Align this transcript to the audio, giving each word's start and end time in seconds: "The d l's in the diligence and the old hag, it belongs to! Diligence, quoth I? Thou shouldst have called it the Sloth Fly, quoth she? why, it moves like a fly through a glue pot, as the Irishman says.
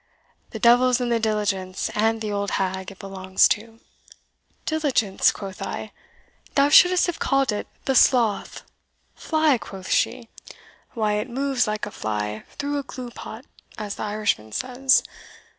"The 0.49 0.57
d 0.57 0.67
l's 0.67 0.99
in 0.99 1.09
the 1.09 1.19
diligence 1.19 1.91
and 1.93 2.21
the 2.21 2.31
old 2.31 2.49
hag, 2.57 2.89
it 2.89 2.97
belongs 2.97 3.47
to! 3.49 3.79
Diligence, 4.65 5.31
quoth 5.31 5.61
I? 5.61 5.91
Thou 6.55 6.69
shouldst 6.69 7.05
have 7.05 7.19
called 7.19 7.51
it 7.51 7.67
the 7.85 7.93
Sloth 7.93 8.63
Fly, 9.13 9.59
quoth 9.59 9.91
she? 9.91 10.27
why, 10.95 11.19
it 11.19 11.29
moves 11.29 11.67
like 11.67 11.85
a 11.85 11.91
fly 11.91 12.45
through 12.53 12.79
a 12.79 12.83
glue 12.83 13.11
pot, 13.11 13.45
as 13.77 13.93
the 13.93 14.03
Irishman 14.05 14.53
says. 14.53 15.03